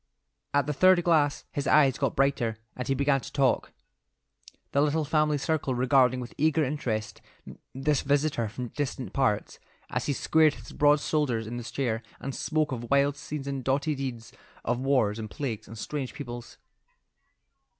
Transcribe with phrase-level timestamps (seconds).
[0.51, 3.71] At the third glass his eyes got brighter, and he began to talk,
[4.71, 7.21] the little family circle regarding with eager interest
[7.75, 9.59] this visitor from distant parts,
[9.91, 13.63] as he squared his broad shoulders in the chair and spoke of wild scenes and
[13.63, 14.31] doughty deeds;
[14.65, 16.57] of wars and plagues and strange peoples.